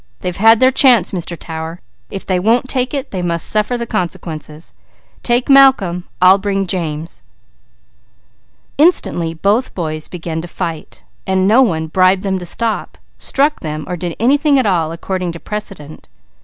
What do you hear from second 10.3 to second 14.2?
to fight. No one bribed them to stop, struck them, or did